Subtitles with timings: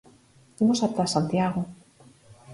[0.63, 1.61] Imos ata Santiago.